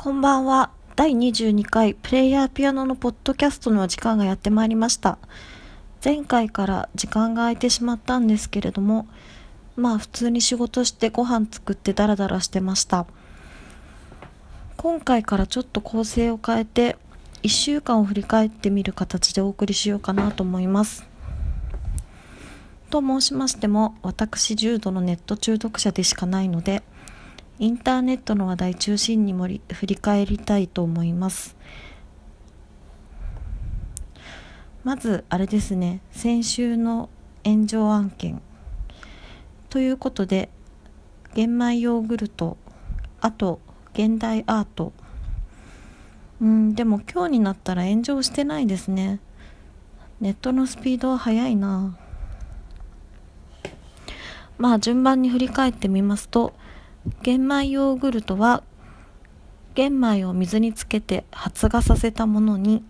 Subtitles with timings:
[0.00, 0.70] こんばんは。
[0.94, 5.18] 第22回プレイヤーピアノのポッドキャストの時間がやってまいりました。
[6.04, 9.08] 前回から時間が空いてしまったんですけれども、
[9.74, 13.06] まあ普通に仕事してご飯作ってダラダラしてました。
[14.76, 16.96] 今回からちょっと構成を変えて、
[17.42, 21.08] 1週間を振り返ってみる形でお送りしようかなと思います。
[22.90, 26.84] と申しましても、私重度のネット中毒者でしかないので、
[27.60, 31.56] インターネットの話題中心にもり振り返りたいと思います。
[34.84, 36.00] まずあれですね。
[36.12, 37.10] 先週の
[37.44, 38.40] 炎上案件。
[39.70, 40.50] ということで
[41.34, 42.56] 玄米ヨーグルト。
[43.20, 43.60] あと
[43.92, 44.92] 現代アート。
[46.40, 49.18] うんでも今日になったら炎上してないですね。
[50.20, 51.98] ネットのスピードは速いな。
[54.58, 56.52] まあ順番に振り返ってみますと
[57.22, 58.62] 玄米ヨーグルトは
[59.74, 62.84] 玄米を水につけて発芽させたものに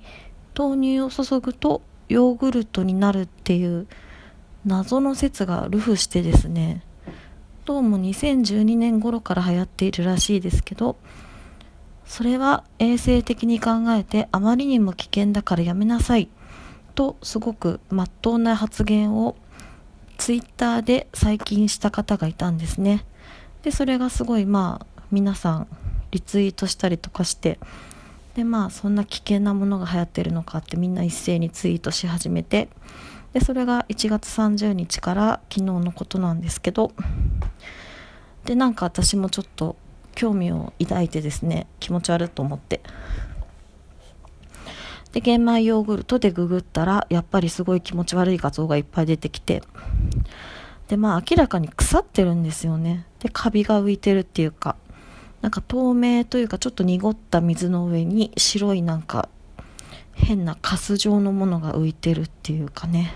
[0.57, 3.87] 豆乳を注ぐとヨーグルトになるっていう
[4.65, 6.83] 謎の説がルフしてですね
[7.65, 10.97] どうも2012年頃から流行っているらしいですけど
[12.07, 16.29] それは衛生的に考えてあまりにも危険だからやめなさい
[16.95, 19.37] とすごくまっとうな発言を
[20.17, 23.05] ツイッターで最近した方がいたんですね。
[23.63, 25.67] でそれがすごいまあ皆さん
[26.11, 27.59] リツイートしたりとかして
[28.35, 32.69] でまあそんな危険なものが流行ってるのかってみんな一斉にツイートし始めて
[33.33, 36.93] でそれが1月30日から昨日のことなんですけど
[38.45, 39.77] でなんか私もちょっと
[40.15, 42.81] 興味を抱いてですね気持ち悪いと思って。
[45.13, 49.63] で玄米ヨーグルトでググったらやっぱりすごい気持ち悪い画像がいっぱい出てきて
[50.89, 53.07] でまあ明らかに腐ってるんですよね。
[53.21, 54.77] でカビが浮いてるっていうか
[55.43, 59.29] なんか透明というかちょっと濁った水の上に白いなんか
[60.13, 63.15] 変なカス状のものが浮いてるっていうかね。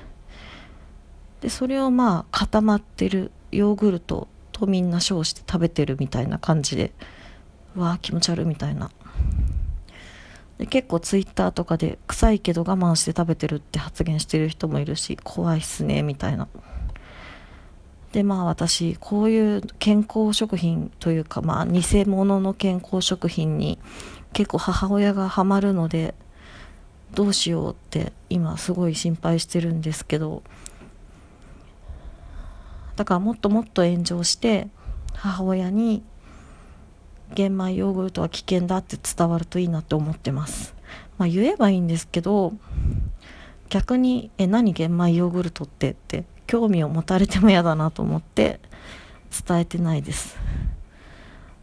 [1.41, 6.93] でそれをまあ固まってるヨーグルトとみんな称して食べてるみたいな感じで
[7.75, 8.91] わあ気持ち悪いみたいな。
[10.59, 16.47] で結構ツイッターとかで臭いけど我慢して食べてるって発言してる人もいるし怖いっすねみたいな。
[18.13, 23.79] でまあ私こういう健康食品というかまあ偽物の健康食品に
[24.33, 26.15] 結構母親がハマるので
[27.15, 30.43] どうしようって今すごい心配してるんですけど。
[32.97, 34.69] だからもっともっと炎上して
[35.15, 36.03] 母親に
[37.35, 40.75] 玄米ヨーグルトは危険だって伝わるといいなって思ってます。
[41.17, 42.53] まあ言えばいいんですけど
[43.71, 46.25] 逆に「え何玄米ヨーグルトって」って。
[46.53, 48.61] 興味を持たれても嫌だなと思って
[49.49, 50.37] 伝えてないです。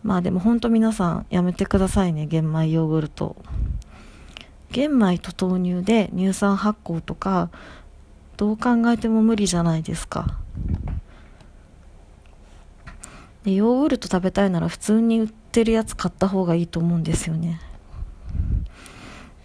[0.02, 3.36] まあでも本当皆さんやめてくださいね玄米ヨーグルト。
[4.72, 7.52] 玄米と豆乳で乳酸発酵とか
[8.36, 10.40] どう考えても無理じゃないですか。
[13.44, 17.62] でヨーグルト食べたいなら普通に売ってるやつ買った方がいいと思うんですよね。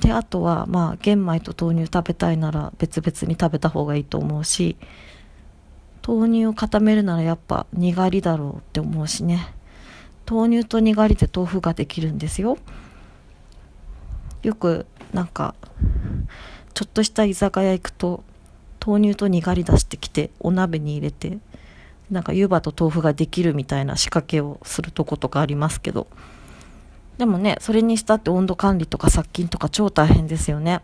[0.00, 4.78] であとはまあ玄米と豆乳食べたいなら別々に食べた方がいいと思うし
[6.06, 9.54] 豆乳を固めるならやっぱにがりだろうって思うしね
[10.30, 12.58] 豆乳とにがりで豆腐ができるんですよ
[14.42, 15.54] よくなんか
[16.74, 18.22] ちょっとした居酒屋行くと
[18.84, 21.38] 豆乳とにがり出してきてお鍋に入れて
[22.10, 26.06] なんか湯葉と豆腐ができるみたいな仕掛けをするとことかありますけど
[27.16, 30.82] でもねそれにしたって温度管理とか殺菌とか超大変ですよね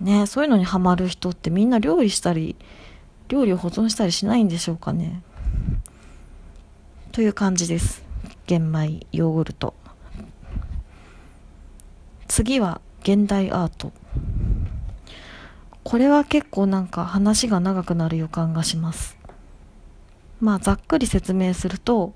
[0.00, 2.54] ねそういうのにハマる人ってみんな料理したり
[3.30, 5.22] 料理を保存したりしないんでしょうかね。
[7.12, 8.02] という感じです。
[8.46, 9.72] 玄米ヨーグルト。
[12.26, 13.92] 次は現代アート。
[15.84, 19.16] これは結構なんか話が長くなる予感がします。
[20.40, 22.14] まあざっくり説明すると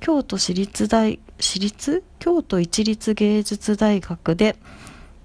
[0.00, 2.04] 京都市立大私立？
[2.18, 4.56] 京都一律芸術大学で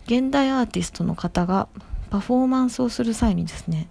[0.05, 1.67] 現代アーティストの方が
[2.09, 3.89] パフォーマンスをする際にですね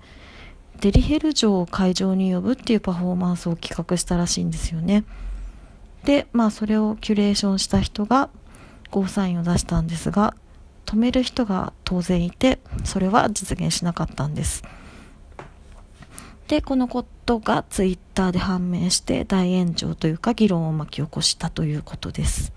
[0.80, 5.04] デリヘル城を会場に呼ぶっていうパフォーマンスを企画したらしいんですよね。
[6.04, 8.30] で、まあそれをキュレーションした人が
[8.90, 10.34] ゴーサインを出したんですが、
[10.86, 14.62] 止める人が当然いて、それは実現しなかったんです。
[16.46, 22.52] で、このことがツイッターで判明して大炎上というか議論を巻き起こしたということです。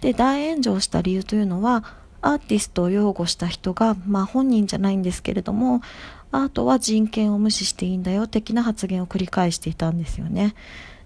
[0.00, 1.84] で、大炎上した理由というのは、
[2.22, 5.82] アーティストを擁護した人が、まあ本人じゃないんですけれども、
[6.30, 10.54] アートは人権を無視していいんだよ的な発言を繰り返していたんですよね。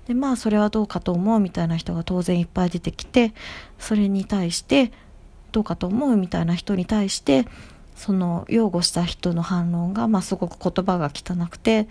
[0.07, 3.35] でまあそれはどうかと思うみたいな人が当然いっぱい出てきて
[3.79, 4.93] それに対して
[5.51, 7.47] どうかと思うみたいな人に対して
[7.97, 11.89] その擁護した人の反論が、まあ、すごく言葉が汚くて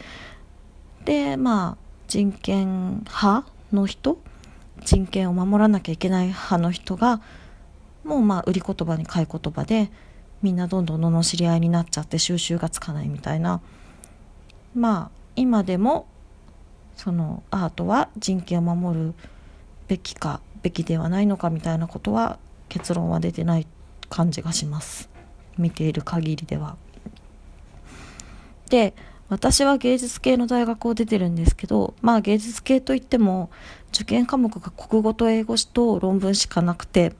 [1.04, 1.77] でまあ
[2.07, 4.18] 人権派の人
[4.83, 7.22] 人権を守らなきゃいけない派の人が
[8.06, 9.90] もうまあ売り言葉に買い言葉で
[10.42, 13.62] みんなどんどん罵り合いになっちゃって収拾がつかないみたいな
[14.75, 16.07] まあ今でも
[16.96, 19.13] そのアートは人権を守る
[19.88, 22.38] べきかべきではないのかみたいなことは
[22.69, 23.68] 結論は出てない
[24.10, 25.10] 感じがします
[25.58, 26.78] 見ている限りでは。
[28.69, 28.94] で
[29.30, 33.50] 私は芸術系の大学を出てるんですけどまあ芸術系といっても
[33.94, 37.13] 受験科目が国語と英語と論文しかなくて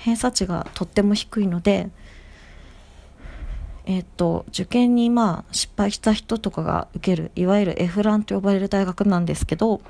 [0.00, 1.90] 偏差値がとっても低いので
[3.86, 9.80] えっ、と受験にまあ失敗した人とかが受けるいわゆる F ランと呼ばれる大学なんですけど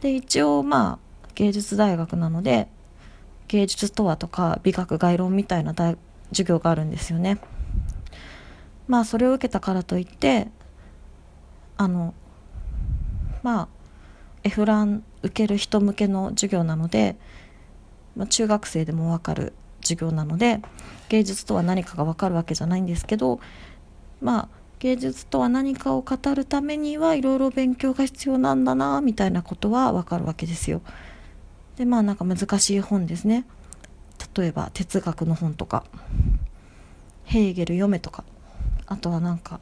[0.00, 2.68] で一応まあ芸術大学なので
[3.48, 5.74] 芸術とはとか美学概論みたいな
[6.30, 7.38] 授業があるんですよね。
[8.86, 10.48] まあそれを受けたからといって
[11.76, 12.14] あの
[13.42, 13.68] まあ
[14.42, 17.16] F ラン受ける人向けの授業なので、
[18.16, 19.52] まあ、中学生でも分かる
[19.82, 20.60] 授業なので
[21.08, 23.40] 芸術とは何かが分かるわけじゃないんですけど
[24.20, 30.82] まあ芸術とは何かを語るためにはいろいろ勉強が必要なんだなみたいなことは分かるわけですよ。
[31.76, 33.46] でまあなんか難しい本ですね。
[34.36, 35.84] 例えば哲学の本とか
[37.24, 38.24] ヘーゲル読めとか
[38.86, 39.60] あとはなんか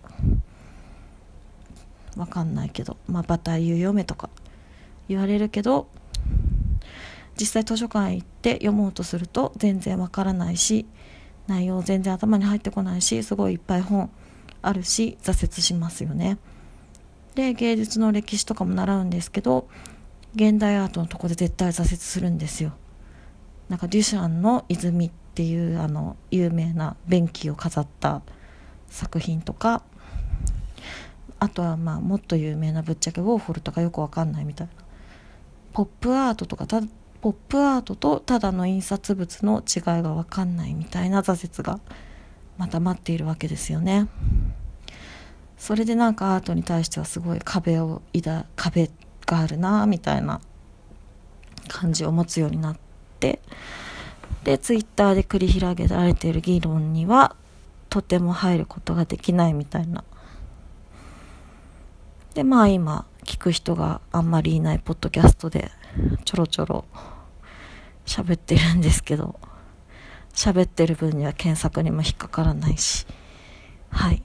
[2.16, 4.28] わかんないけどまあバターユ読めとか
[5.08, 5.86] 言われるけど
[7.42, 10.86] 実際図書館行って読もうとすると全然わからないし
[11.48, 14.10] 内容全然頭に入ってこないしすごいいっぱい本
[14.62, 16.38] あるし挫折しますよね。
[17.34, 19.66] で芸術の歴史とかも習うんですけど
[20.36, 22.74] 現代アートのとこで絶対挫折するんですよ。
[23.68, 28.22] なんかデュシャンの泉っていうあの有名な便器を飾った
[28.86, 29.82] 作品とか
[31.40, 34.72] あとはまあもっと有名なぶっちゃけウォーホルとかよくわかんないみたいな
[35.72, 36.82] ポップアートとかた
[37.22, 41.78] ポップアートとただの印刷物の違いがわかんないみたいな挫折が
[42.58, 44.08] また待っているわけですよね。
[45.56, 48.90] それでなんかアートに対してはすごい壁を抱壁
[49.24, 50.40] があるなみたいな
[51.68, 52.76] 感じを持つようになっ
[53.20, 53.38] て
[54.42, 57.36] でツイッターで繰り広げられている議論には
[57.88, 60.02] とても入ることができないみたいな
[62.34, 65.70] でまあ今聞く人があんまりいないポッドキャストで
[66.24, 66.84] ちょろちょろ
[68.06, 69.38] 喋ってるんですけど
[70.34, 73.06] 喋ってる分には検索にも引っかからないし。
[73.90, 74.22] はい。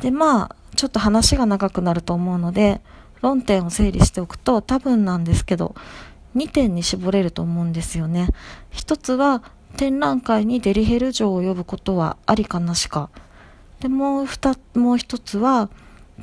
[0.00, 2.80] でまあちょっと話が長くなると思うので
[3.22, 5.74] 論点を整理しておくと多分なんですけど
[6.36, 8.28] 2点に絞れると思うんですよね。
[8.70, 9.42] 一つは
[9.76, 13.10] 展覧会にデリヘル嬢を呼ぶことはありかなしか。
[13.80, 15.70] でもうもう一つは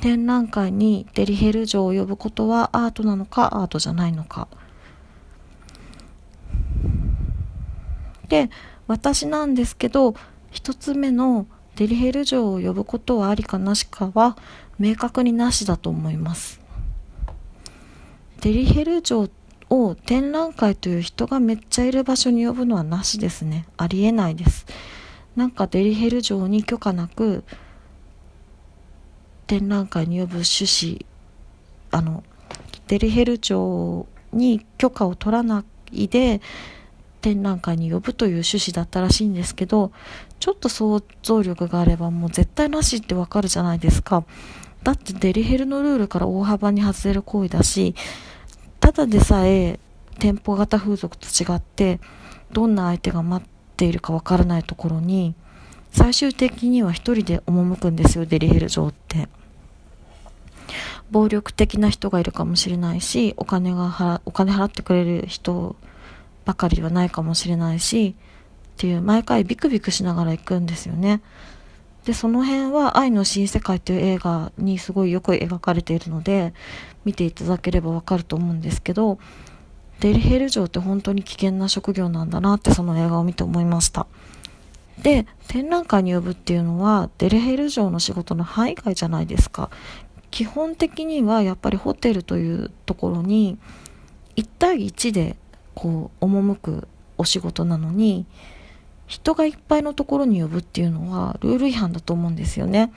[0.00, 4.48] 展覧会にデリヘル嬢を呼ぶことはアートなのかアートじゃないのか。
[8.28, 8.50] で
[8.86, 10.14] 私なんですけど
[10.52, 14.36] 1つ目のデリヘル嬢を呼ぶことはありかなしかは
[14.78, 16.60] 明確になしだと思います。
[18.40, 19.28] デリヘル嬢
[19.70, 23.66] を展覧会という人がめっちゃいる場所に呼ぶのはなしですね。
[23.76, 24.66] ありえないです。
[25.34, 27.44] なんかデリヘル嬢に許可なく
[29.46, 31.06] 展覧会に呼ぶ趣旨
[31.90, 32.22] あの
[32.86, 36.40] デリヘル町に許可を取らないで
[37.24, 39.92] 展覧会に呼ぶという趣旨だったらしいんですけど
[40.40, 44.24] ちょっと想像力があればもう絶対なしってわかるじゃないですか。
[44.82, 47.94] だってデリヘルのルールから大幅に外れる行為だし
[48.78, 49.80] ただでさえ
[50.18, 51.98] 店舗型風俗と違って
[52.52, 55.34] どんな相手が待っているかわからないところに
[55.90, 59.28] 最終的には一人で赴くんですよデリヘル城って。
[61.10, 65.76] 暴力的な人がいるかもしれないしお金が払お金払ってくれる人
[66.44, 68.14] ばかりではないかもしれないし
[68.74, 71.20] っていう毎回ビクビクしながら行くんですよね。
[72.04, 76.52] でその辺は「愛の新世界」という映画にすごいよく描かれているので
[77.04, 79.18] 見ていただければわかると思うんですけど
[80.00, 84.06] デリヘル城って本当に危険な職業なんだなってその映画を見て思いました。
[85.02, 89.70] で展覧会に呼ぶっていうのはデレヘル城の仕事の範囲外じゃないですか。
[90.30, 93.56] 基本的にはやっぱりホテルというところに
[94.36, 95.36] 1対1で
[95.74, 96.88] こう赴く
[97.18, 98.26] お仕事なのに
[99.06, 102.92] 人がいっぱいのところに呼ぶっていうのはルール違反だと思うんですよね。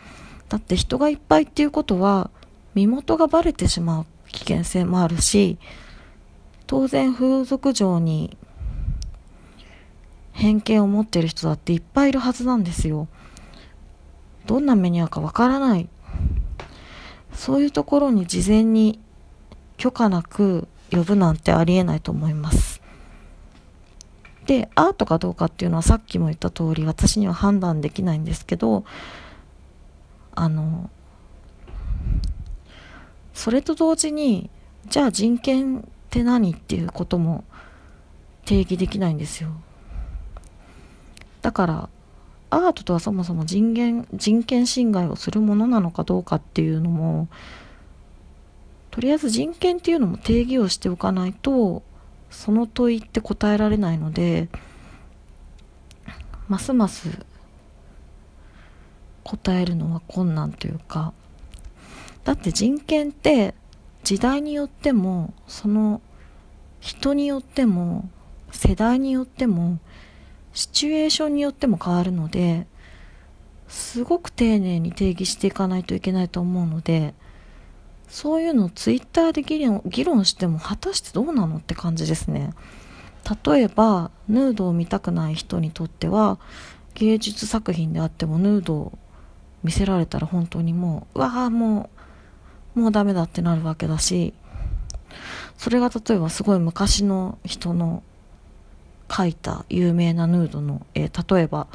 [0.50, 2.30] だって人がいっぱいっていうことは
[2.74, 5.58] 身元がバレてしまう危険性もあるし
[6.68, 8.38] 当然風俗嬢に
[10.32, 13.08] 偏見を持ってる人だっていっぱいいるはずなんですよ。
[14.46, 15.90] どんな目に遭うかわからない。
[17.34, 19.00] そういうところに事前に
[19.78, 22.82] 許可なく呼ぶなんてありえないと思います。
[24.46, 28.86] でアートかどうかっていうのはさっきも言った通り私には判断できないんですけど
[30.34, 30.90] あの
[33.34, 34.50] それと同時に
[34.88, 37.44] じゃあ人権って何っていうことも
[38.46, 39.50] 定義できないんですよ。
[41.42, 41.90] だから
[42.50, 47.28] アートとはそもそも人権人権侵害をするものなのかどうかっていうのも
[48.98, 51.84] とりあえず人権っていうのも定義をしておかないと
[52.32, 54.50] その問いって答えられないので
[56.48, 57.08] ますます
[59.24, 61.14] 答えるのは困難というか
[62.24, 63.54] だって人権って
[64.04, 66.02] 時代によってもその
[66.80, 68.10] 人によっても
[68.52, 69.78] 世代によっても
[70.54, 72.66] シチュエーションによっても変わるので
[73.68, 77.14] すごく丁寧に定義していかないといけないと思うので
[78.08, 82.54] そういうのをツイッターで議論議論しても果たしてどうなのって感じですね。
[83.46, 86.40] 例えばヌードを見たくない人にとっては
[86.94, 88.98] 芸術作品であってもヌードを
[89.64, 91.90] 見せられたら本当にもううわあも
[92.76, 94.34] うもうダメだってなるわけだし
[95.58, 98.04] それが例えばすごい昔の人の
[99.10, 101.68] 描いた有名なヌードの絵例えば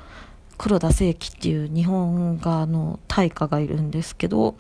[0.58, 4.54] 黒田清輝っていう日本画の大家がいるんですけど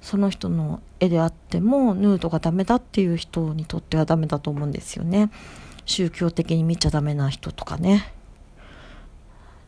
[0.00, 5.30] その人の絵であってもヌードがダメだっていう人にとってはダメだと思うんですよね。
[5.84, 8.12] 宗教的に見ちゃダメな人とかね。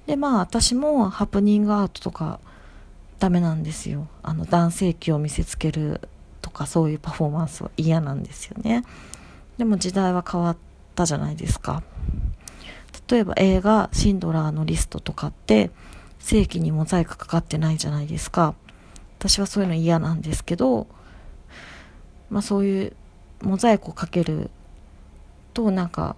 [0.06, 2.40] でまあ私もハプニングアートとか
[3.18, 4.08] ダメなんですよ。
[4.22, 6.00] あの男性器を見せつける
[6.40, 8.84] とかそういうパフォーマンスは嫌なんですよね。
[9.58, 10.56] でも時代は変わっ
[10.94, 11.82] たじゃないですか。
[13.10, 15.70] 例えば映画「シンドラーのリスト」とかって
[16.18, 18.54] 正規にモザイクかかってないじゃないですか。
[19.18, 20.86] 私はそういうの嫌なんですけど
[22.30, 22.92] まあそういう
[23.42, 24.50] モザイクをかける
[25.54, 26.16] となんか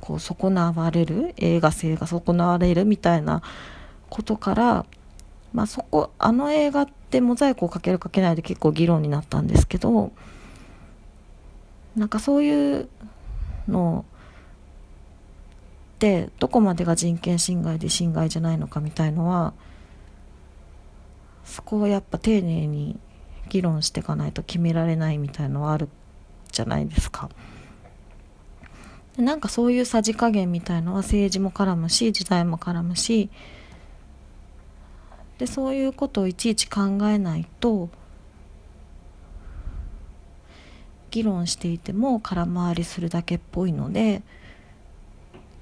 [0.00, 3.42] こう損なわれる映画性が損なわれるみたいな
[4.08, 4.86] ことから
[5.52, 10.12] まあそこあの映画ってモザイクをかけるかけないで結構議論になったんですけど
[11.96, 12.88] なんかそういう
[13.66, 14.04] の
[15.96, 19.52] ってどこまでが人権侵害で侵害じゃないのかみたいのは
[21.44, 22.98] そこはやっぱ丁寧に
[23.48, 25.88] 議論していかないと決められないみたいのはある
[26.52, 27.30] じゃないですか。
[29.16, 33.30] でなんかそういうさじ加減みたいのは政治も絡むし時代も絡むし
[35.38, 37.88] でそういうことをいちいち考えないと
[41.10, 44.22] 議論していても空回りするだけっぽいので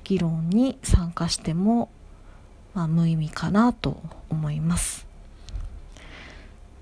[0.05, 1.90] 議論に参加しても、
[2.75, 5.06] まあ、無意味かなと思います。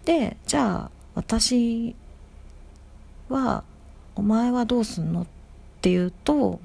[0.04, 1.94] でじゃあ私
[3.28, 3.64] は
[4.14, 5.22] お前はどうすんの？
[5.22, 5.26] っ
[5.80, 6.60] ていうと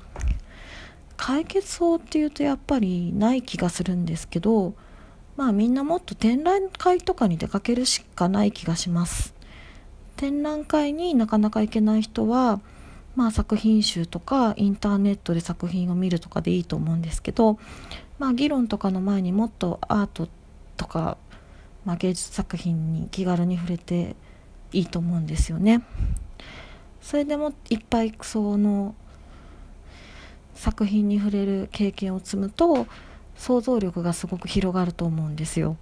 [1.18, 4.74] 解決法っていうとやっぱりない気がするんですけど
[5.36, 9.34] まあみんなもっと展覧会とかに出かけるしかない気がします。
[10.16, 12.60] 展覧会になかなか行けない人は
[13.16, 17.58] まあ作品集とかインターネットで作品を見るとかでいいと思うんですけど
[18.20, 20.28] まあ議論とかの前にもっとアート
[20.76, 21.18] とか
[21.90, 24.16] まあ、芸術作品に気軽に触れて
[24.72, 25.82] いいと思うんですよね。
[27.02, 28.94] それでもいっぱいその
[30.54, 32.86] 作品に触れる経験を積むと
[33.36, 35.78] 想像力がすごく広がると思うんですよ。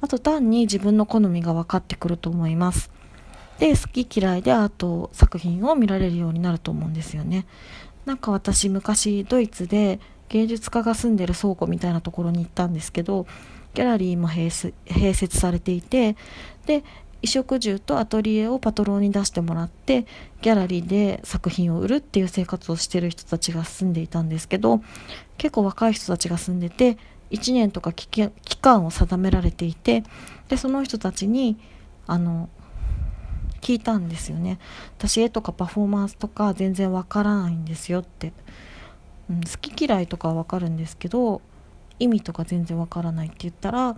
[0.00, 2.90] あと単に自分の好みが分かってくると思います。
[3.58, 7.44] で好き嫌いでアート作品を見られるようになると思うんですよね。
[8.06, 13.26] なんか私昔ドイツで芸術家が住んでる倉庫みたいなところに行ったんですけど
[13.74, 16.16] ギャラリーも併設されていて
[16.66, 16.84] で
[17.22, 20.06] 衣食住とアトリエをパトロンに出してもらって
[20.40, 24.82] ギャラリーで作品を売るっていう生活をしてる人たちが住んでいたんですけど
[25.38, 26.98] 結構若い人たちが住んでて
[27.30, 28.28] 1年とか期
[28.60, 30.02] 間を定められていて
[30.48, 31.56] でその人たちに
[32.06, 32.48] あの
[33.60, 34.58] 聞いたんですよね
[34.98, 38.32] 私絵とかパフォーマンスとか全然わからないんですよって、
[39.30, 41.40] うん、好き嫌いとかはわかるんですけど
[42.02, 43.96] 意味とか全然わからないって言ったら、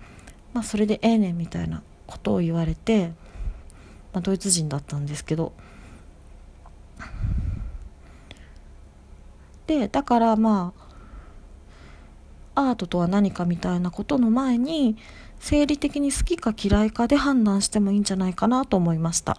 [0.53, 3.09] まあ、それでええねんみたいなことを言われて、
[4.13, 5.53] まあ、ドイツ人だったんですけど。
[9.67, 10.75] でだからま
[12.55, 14.97] あアートとは何かみたいなことの前に
[15.41, 19.39] 生理的に好きか嫌いかで判断してもいいんじゃないかなと思いました。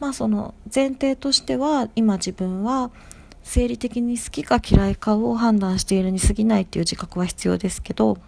[0.00, 2.90] まあその前提としては今自分は
[3.42, 8.18] 生理的に好きか嫌いかを判断しているに過ぎないっていう自覚は必要ですけど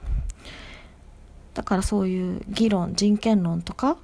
[1.54, 3.99] だからそういう議論人権論とか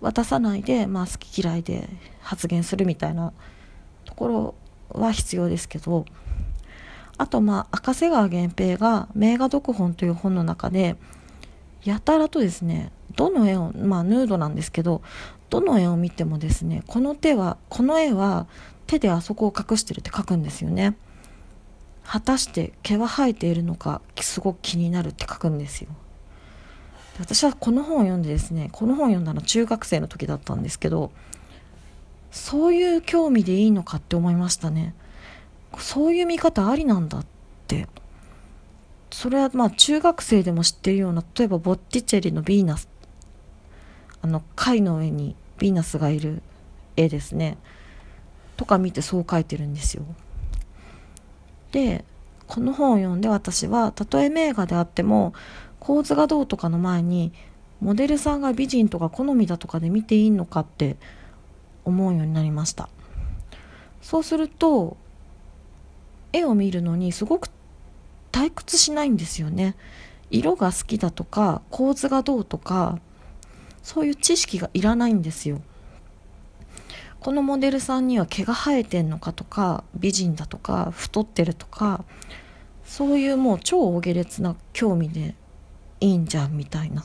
[0.00, 1.88] 渡さないで、まあ、好き嫌いで
[2.20, 3.32] 発言するみたいな
[4.04, 4.54] ところ
[4.90, 6.04] は必要ですけど
[7.16, 10.96] あとまあ赤瀬川源平が「名画読本」という本の中で
[11.84, 15.02] やたらとですねどの絵をまあヌードなんですけど
[15.50, 18.46] どの絵を見てもですねこの手はこの絵は
[18.88, 20.96] 手であそこを隠してるって書くんですよね。
[22.04, 25.90] 果たして毛は生えているのかすごく気になるって書くんですよ。
[27.20, 31.10] 私はこの本を読んでですねこの本を読んだのは中学生の時だったんですけど
[32.30, 34.94] そういう興味でいいのかって思いましたね。
[35.78, 37.26] そういう見方ありなんだっ
[37.66, 37.86] て。
[39.10, 42.88] それはまあ中学生でも知ってるような例えばボッティチェリの「ヴィーナス」
[44.20, 46.42] あの貝の上にヴィーナスがいる
[46.96, 47.56] 絵ですね。
[48.58, 50.02] とか見てそう描いてるんですよ。
[51.72, 52.04] で
[52.48, 55.32] この本を読んで私はたとえ名画であっても
[55.78, 57.32] 構図がどうとかの前に
[57.80, 60.96] モデルさんが美人とか好みだとかで見ていいのかって
[61.84, 62.88] 思うようになりました。
[64.02, 64.96] そうすると
[66.32, 67.48] 絵を見るのにすごく
[68.32, 69.76] 退屈しないんですよね。
[70.30, 72.98] 色が好きだとか構図がどうとか
[73.84, 75.60] そういう知識がいらないんですよ。
[77.28, 82.06] このモデルさんには毛が生えてんのかとか美人だとか太ってるとか
[82.86, 85.34] そういうもう超大下劣な興味で
[86.00, 87.04] いいんじゃんみたいな。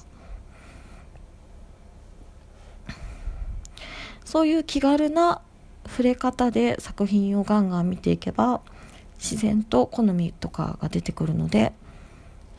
[4.23, 5.41] そういう気軽な
[5.85, 8.61] 触れ方で作品をガンガン見ていけば
[9.17, 11.73] 自然と好みとかが出てくるので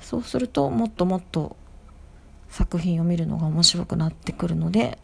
[0.03, 1.57] そうするともっともっと
[2.51, 4.99] 作品を見るのが面白くなってくるので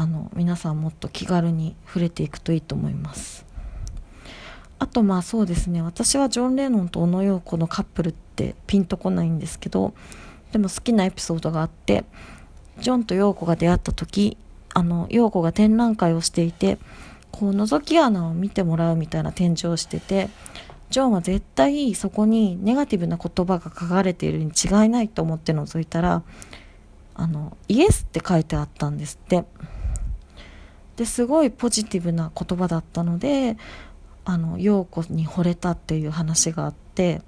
[0.00, 3.44] あの皆さんもっと気軽に触れていくといいと思います。
[4.78, 5.82] あとまあそうですね。
[5.82, 9.94] 私はジョン・レノンと小野陽子のカップルってピンとこないんですけど
[10.52, 12.04] でも好きなエピソードがあって
[12.78, 14.36] ジョンと陽子が出会った時
[14.72, 16.78] あの陽子が展覧会をしていて
[17.32, 20.28] こう覗き穴を見てもらうみたいな展示をしてて
[20.90, 26.22] ジョンは絶対そこにネガティブな言葉が書かれているに違いないと思って覗いたら
[27.16, 29.44] あのイエスって書いてあったんですって。
[30.98, 33.56] ですごいポジティブな言葉だったので
[34.24, 37.22] あの陽子に惚れたっていう話があって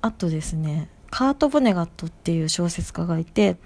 [0.00, 3.56] あとですねカート・ボネガットっていう小説家がいて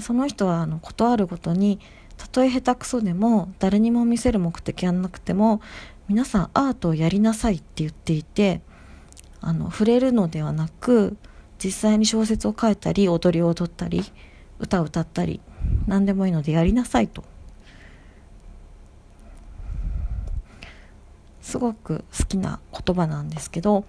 [0.00, 1.78] その人はあの事あるごとに
[2.16, 5.60] たとえ下手くそでも誰にも見せる目的はなくても
[6.08, 8.62] 皆さんアートをやりなさいって言っていて
[9.42, 11.18] あの触れるのではなく
[11.62, 14.02] 実際に小説を書いたり踊りを踊ったり
[14.58, 15.42] 歌を歌ったり
[15.86, 17.24] 何でもいいのでやりなさいと。
[21.40, 23.84] すごく好きな言葉なんですけど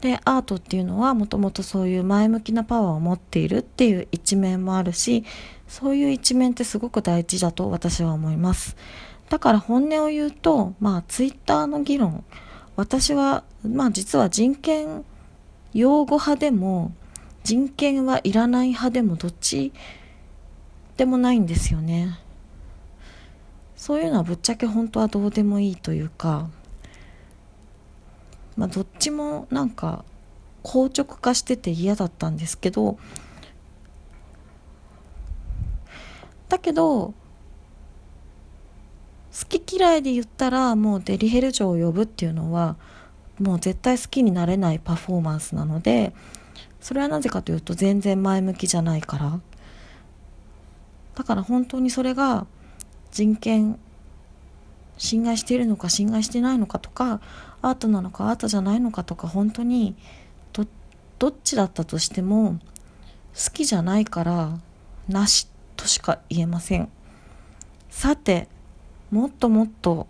[0.00, 5.24] でアートっていうのはもともとそういう前向きなパワーを持っているっていう一面もあるし
[5.66, 8.76] そういう一面ってすごく大事だと私は思います。
[9.28, 12.22] だから本音を言うとまあツイッターの議論
[12.76, 15.04] 私はまあ実は人権
[15.72, 16.92] 擁護派でも
[17.42, 19.72] 人権はいらない派でもどっち
[20.96, 22.18] でもないんですよね。
[23.84, 26.48] そういうのはぶっちゃけ本当はどうでもいいというか
[28.56, 30.06] まあどっちもなんか
[30.62, 32.96] 硬直化してて嫌だったんですけど
[36.48, 37.14] だけど好
[39.48, 42.76] き嫌いで言ったらもうデリヘル嬢を呼ぶっていうのは
[43.38, 46.14] もう絶対好きになれないパフォーマンスなので
[46.80, 49.40] それはなぜかというと全然前向きじゃないから。
[51.14, 52.46] だから本当にそれが
[53.10, 53.78] 人権
[54.98, 57.20] 侵害しているのか侵害してないのかとか
[57.62, 59.96] アートなのかアートじゃないのかとか本当に
[60.52, 60.66] ど
[61.18, 62.58] どっちだったとしても
[63.34, 64.58] 好きじゃないから
[65.08, 66.88] なしとしか言えません。
[67.90, 68.48] さて
[69.10, 70.08] もっともっと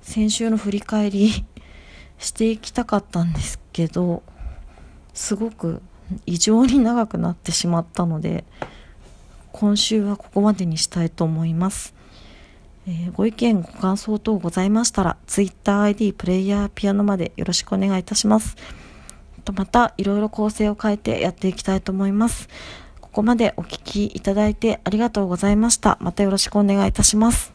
[0.00, 1.44] 先週の振り返り
[2.18, 4.22] していきたかったんですけど
[5.12, 5.82] すごく
[6.26, 8.44] 異常に長くなってしまったので
[9.60, 11.92] 今週はここまでにしたいと思います。
[12.88, 18.56] えー、ご意見、ご感想等ございましたら、TwitterID プレイヤーピアノまでよろしくお願いいたします。
[19.44, 22.48] とまた、いろいろ構成を変えてやっていきたいと思います。
[23.02, 25.98] ここまでお聴きいただいてありがとうございました。
[26.00, 27.52] またよろしくお願いいたします。